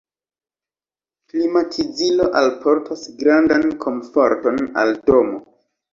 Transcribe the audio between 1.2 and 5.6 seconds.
Klimatizilo alportas grandan komforton al domo.